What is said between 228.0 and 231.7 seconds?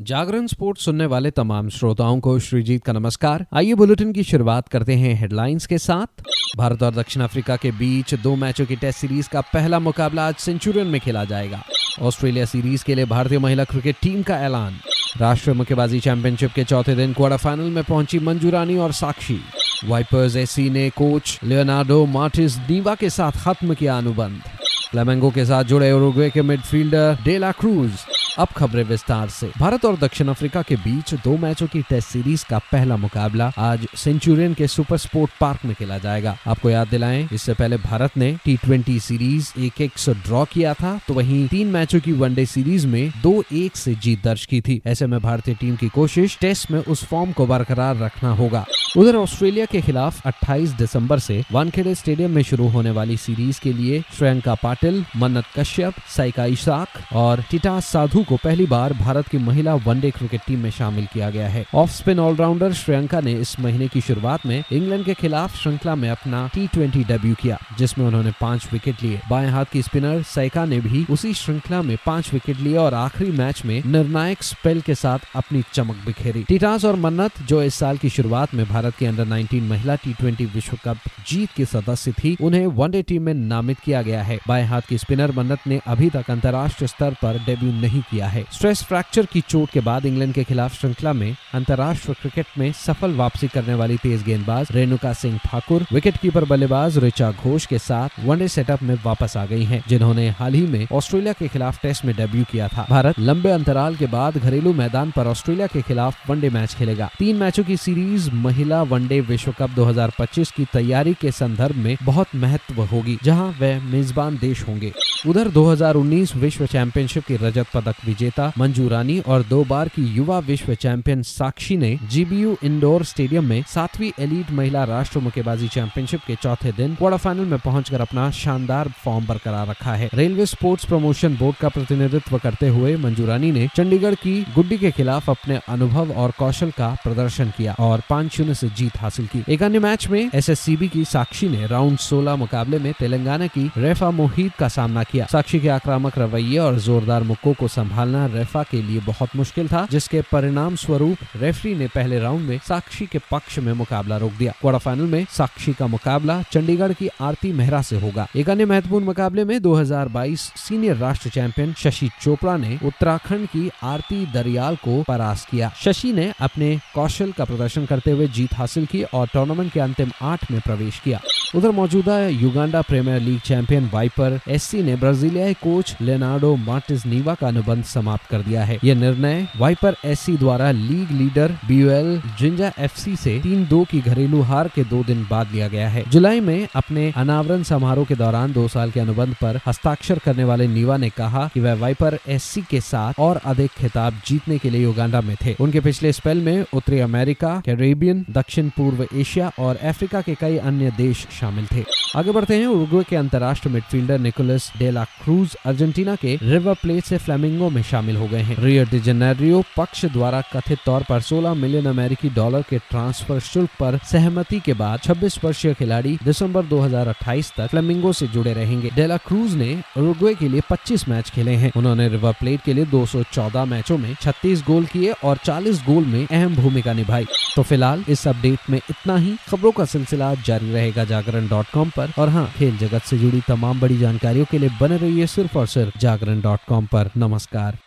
इस अपडेट में इतना ही। खबरों का सिलसिला जारी रहेगा जागरण डॉट